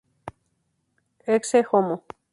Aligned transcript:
Ecce 1.27 1.63
homo. 1.71 2.03